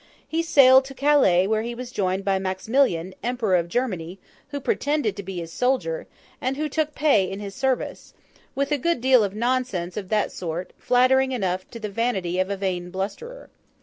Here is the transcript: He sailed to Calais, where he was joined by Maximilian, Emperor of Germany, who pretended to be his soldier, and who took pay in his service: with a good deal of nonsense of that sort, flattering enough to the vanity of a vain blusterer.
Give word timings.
He 0.27 0.41
sailed 0.41 0.83
to 0.85 0.95
Calais, 0.95 1.45
where 1.45 1.61
he 1.61 1.75
was 1.75 1.91
joined 1.91 2.25
by 2.25 2.39
Maximilian, 2.39 3.13
Emperor 3.21 3.55
of 3.55 3.67
Germany, 3.67 4.17
who 4.47 4.59
pretended 4.59 5.15
to 5.15 5.21
be 5.21 5.37
his 5.37 5.53
soldier, 5.53 6.07
and 6.41 6.57
who 6.57 6.67
took 6.67 6.95
pay 6.95 7.29
in 7.29 7.39
his 7.39 7.53
service: 7.53 8.15
with 8.55 8.71
a 8.71 8.79
good 8.79 8.99
deal 8.99 9.23
of 9.23 9.35
nonsense 9.35 9.97
of 9.97 10.09
that 10.09 10.31
sort, 10.31 10.73
flattering 10.79 11.33
enough 11.33 11.69
to 11.69 11.79
the 11.79 11.87
vanity 11.87 12.39
of 12.39 12.49
a 12.49 12.57
vain 12.57 12.89
blusterer. 12.89 13.51